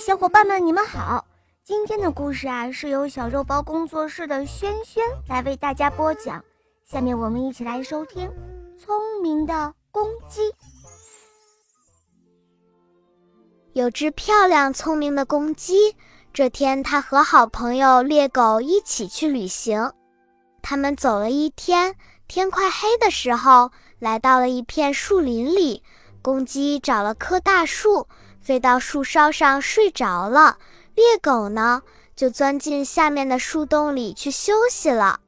[0.00, 1.24] 小伙伴们，你们好！
[1.64, 6.44] 今天的故事啊，是由小肉包工作室的轩轩来为大家播讲。
[6.84, 8.28] 下面我们一起来收听
[8.78, 10.42] 《聪明的公鸡》。
[13.72, 15.96] 有只漂亮聪明的公鸡，
[16.32, 19.92] 这天它和好朋友猎狗一起去旅行。
[20.60, 21.94] 他们走了一天，
[22.28, 25.82] 天快黑的时候，来到了一片树林里。
[26.20, 28.06] 公鸡找了棵大树。
[28.46, 30.58] 飞到树梢上睡着了，
[30.94, 31.82] 猎狗呢
[32.14, 35.18] 就钻进下面的树洞里去休息了。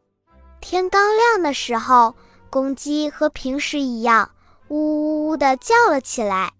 [0.60, 2.14] 天刚亮的时候，
[2.48, 4.30] 公鸡和平时一样，
[4.68, 6.52] 呜呜呜地叫了起来。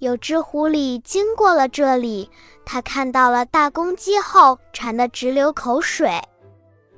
[0.00, 2.28] 有只狐狸经过了这里，
[2.66, 6.20] 它看到了大公鸡后，馋得直流口水。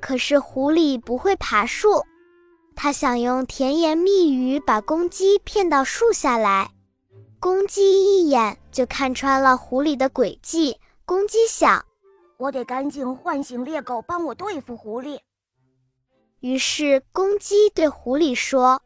[0.01, 2.03] 可是狐狸不会爬树，
[2.75, 6.71] 它想用甜言蜜语把公鸡骗到树下来。
[7.39, 10.79] 公鸡一眼就看穿了狐狸的诡计。
[11.05, 11.85] 公鸡想
[12.37, 15.19] ：“我得赶紧唤醒猎狗，帮我对付狐狸。”
[16.41, 18.81] 于是，公鸡对狐狸说：“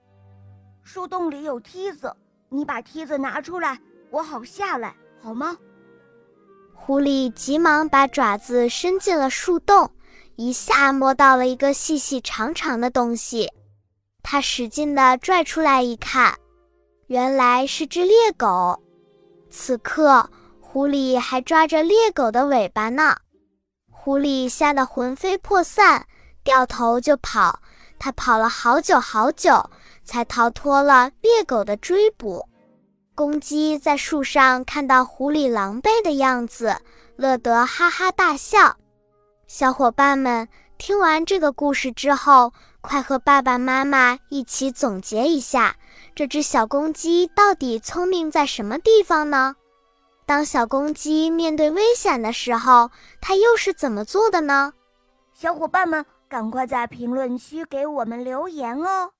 [0.83, 2.15] 树洞里有梯子，
[2.49, 5.57] 你把梯子拿出来，我好下来，好吗？”
[6.75, 9.91] 狐狸急忙把爪子伸进了树洞，
[10.35, 13.51] 一下摸到了一个细细长长的东西。
[14.23, 16.37] 它使劲地拽出来一看。
[17.11, 18.81] 原来是只猎狗，
[19.49, 20.29] 此刻
[20.61, 23.17] 狐狸还抓着猎狗的尾巴呢。
[23.91, 26.07] 狐狸吓得魂飞魄散，
[26.41, 27.59] 掉头就跑。
[27.99, 29.69] 它跑了好久好久，
[30.05, 32.47] 才逃脱了猎狗的追捕。
[33.13, 36.77] 公鸡在树上看到狐狸狼狈的样子，
[37.17, 38.77] 乐得哈哈大笑。
[39.47, 45.75] 小伙伴们，听完这个故事之后，快和爸爸妈妈一起总结一下。
[46.13, 49.55] 这只小公鸡到底聪明在什么地方呢？
[50.25, 54.73] 当小公鸡面对危险的时候，它又是怎么做的呢？
[55.33, 59.11] 小伙伴们，赶快在评论区给我们留言哦！